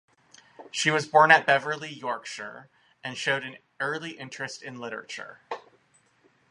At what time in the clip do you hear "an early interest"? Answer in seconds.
3.43-4.63